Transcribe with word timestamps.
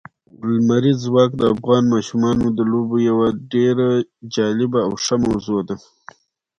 لمریز 0.55 0.97
ځواک 1.05 1.31
د 1.37 1.41
افغان 1.53 1.83
ماشومانو 1.93 2.45
د 2.57 2.59
لوبو 2.71 2.97
یوه 3.09 3.27
ډېره 3.53 3.87
جالبه 4.33 4.79
او 4.87 4.91
ښه 5.03 5.15
موضوع 5.25 5.59
ده. 5.67 5.75